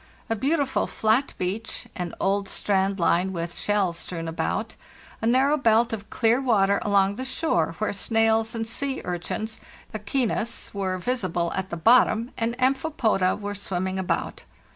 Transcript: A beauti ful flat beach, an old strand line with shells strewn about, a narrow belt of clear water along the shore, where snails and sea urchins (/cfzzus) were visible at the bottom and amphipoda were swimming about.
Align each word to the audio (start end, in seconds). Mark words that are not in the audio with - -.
A 0.31 0.35
beauti 0.35 0.65
ful 0.67 0.87
flat 0.87 1.35
beach, 1.37 1.87
an 1.95 2.15
old 2.19 2.49
strand 2.49 2.99
line 2.99 3.31
with 3.33 3.55
shells 3.55 3.99
strewn 3.99 4.27
about, 4.27 4.75
a 5.21 5.27
narrow 5.27 5.57
belt 5.57 5.93
of 5.93 6.09
clear 6.09 6.41
water 6.41 6.79
along 6.81 7.17
the 7.17 7.23
shore, 7.23 7.75
where 7.77 7.93
snails 7.93 8.55
and 8.55 8.67
sea 8.67 9.03
urchins 9.05 9.59
(/cfzzus) 9.93 10.73
were 10.73 10.97
visible 10.97 11.53
at 11.55 11.69
the 11.69 11.77
bottom 11.77 12.31
and 12.35 12.57
amphipoda 12.57 13.35
were 13.35 13.53
swimming 13.53 13.99
about. 13.99 14.43